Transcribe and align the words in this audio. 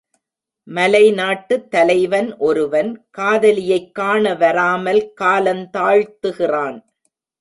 மலைநாட்டுத் 0.67 1.67
தலைவன் 1.67 2.37
ஒருவன், 2.37 3.07
காதலியைக் 3.17 3.91
காணவராமல் 3.99 5.11
காலந்தாழ்த்துகிறான். 5.21 6.85